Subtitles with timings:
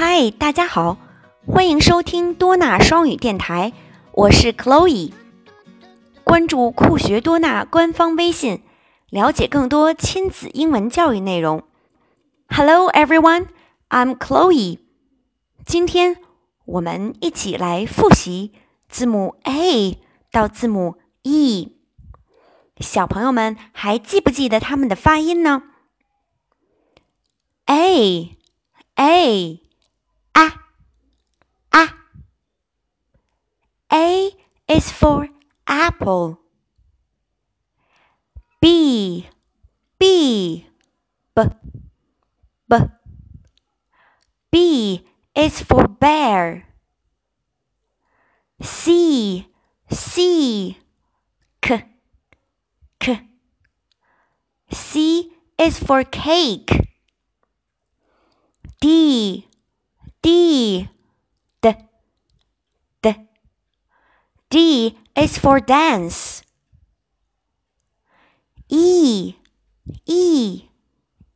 [0.00, 0.96] 嗨，大家好，
[1.44, 3.72] 欢迎收听多纳双语电台，
[4.12, 5.12] 我是 Chloe。
[6.22, 8.62] 关注酷学多纳官方微信，
[9.10, 11.64] 了解更多亲子英文教育内容。
[12.46, 13.48] Hello everyone,
[13.88, 14.78] I'm Chloe。
[15.66, 16.18] 今天
[16.64, 18.52] 我们一起来复习
[18.88, 19.98] 字母 A
[20.30, 21.76] 到字母 E。
[22.78, 25.64] 小朋友们还记不记得它们的发音呢
[27.66, 28.36] ？A
[34.78, 35.26] is for
[35.66, 36.38] apple.
[38.62, 39.26] B
[39.98, 40.66] B
[41.34, 41.42] B
[42.70, 42.76] B
[44.52, 45.04] B
[45.34, 46.62] is for bear.
[48.62, 49.48] C
[49.90, 50.78] C
[51.60, 51.84] K
[53.00, 53.20] K
[54.70, 56.70] C is for cake.
[58.80, 59.48] D
[60.22, 60.88] D
[61.62, 61.74] D
[63.02, 63.14] D
[64.50, 66.41] D is for dance.
[68.67, 69.35] E
[70.05, 70.69] E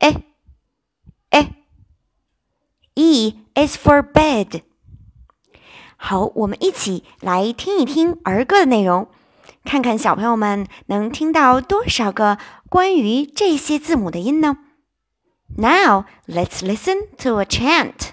[0.00, 0.10] E
[1.32, 1.48] E
[2.94, 4.62] E is for bed.
[5.96, 9.08] 好，我们一起来听一听儿歌的内容，
[9.64, 14.58] 看看小朋友们能听到多少个关于这些字母的音呢？
[15.56, 18.10] Now let's listen to a chant.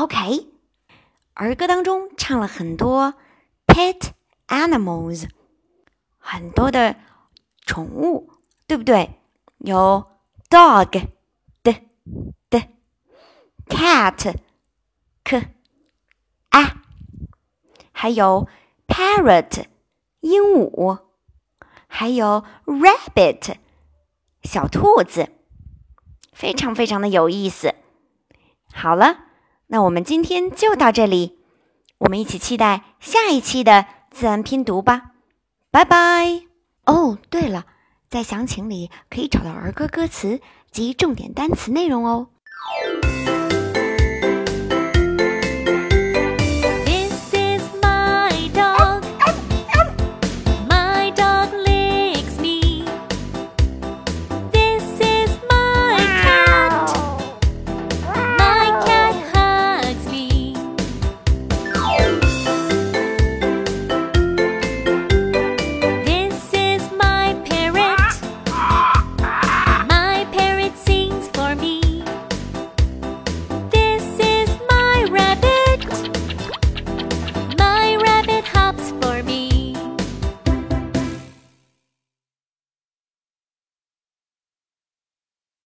[0.00, 0.48] OK，
[1.34, 3.12] 儿歌当中唱了很多
[3.66, 4.12] pet
[4.48, 5.28] animals，
[6.16, 6.96] 很多的
[7.66, 8.32] 宠物，
[8.66, 9.20] 对不对？
[9.58, 10.10] 有
[10.48, 11.08] dog
[11.62, 11.74] 的
[12.48, 12.62] 的
[13.68, 14.36] ，cat
[15.22, 15.42] 可
[16.48, 16.82] 啊
[17.92, 18.48] 还有
[18.88, 19.66] parrot
[20.20, 20.98] 鹦鹉，
[21.86, 23.56] 还有 rabbit
[24.44, 25.28] 小兔子，
[26.32, 27.74] 非常非常的有意思。
[28.72, 29.26] 好了。
[29.72, 31.38] 那我们今天就到这里，
[31.98, 35.12] 我们一起期待下一期的自然拼读吧，
[35.70, 36.42] 拜拜。
[36.86, 37.66] 哦，对了，
[38.08, 40.40] 在详情里可以找到儿歌歌词
[40.72, 42.30] 及重点单词内容哦。